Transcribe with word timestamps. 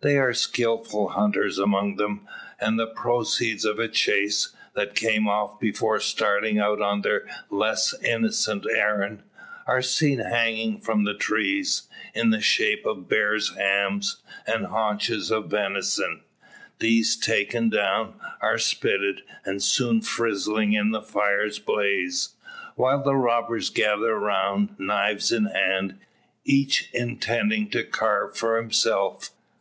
There 0.00 0.28
are 0.28 0.32
skilful 0.32 1.08
hunters 1.08 1.58
among 1.58 1.96
them, 1.96 2.24
and 2.60 2.78
the 2.78 2.86
proceeds 2.86 3.64
of 3.64 3.80
a 3.80 3.88
chase, 3.88 4.54
that 4.76 4.94
came 4.94 5.26
off 5.26 5.58
before 5.58 5.98
starting 5.98 6.60
out 6.60 6.80
on 6.80 7.02
their 7.02 7.26
less 7.50 7.92
innocent 8.00 8.64
errand, 8.70 9.24
are 9.66 9.82
seen 9.82 10.20
hanging 10.20 10.78
from 10.78 11.02
the 11.02 11.14
trees, 11.16 11.88
in 12.14 12.30
the 12.30 12.40
shape 12.40 12.86
of 12.86 13.08
bear's 13.08 13.56
hams 13.56 14.22
and 14.46 14.66
haunches 14.66 15.32
of 15.32 15.50
venison. 15.50 16.22
These 16.78 17.16
taken 17.16 17.68
down, 17.68 18.14
are 18.40 18.58
spitted, 18.58 19.22
and 19.44 19.60
soon 19.60 20.00
frizzling 20.00 20.74
in 20.78 20.92
the 20.92 21.02
fire's 21.02 21.58
blaze; 21.58 22.36
while 22.76 23.02
the 23.02 23.16
robbers 23.16 23.68
gather 23.68 24.12
around, 24.12 24.78
knives 24.78 25.32
in 25.32 25.46
hand, 25.46 25.98
each 26.44 26.88
intending 26.92 27.68
to 27.70 27.82
carve 27.82 28.36
for 28.36 28.56
himself. 28.58 29.30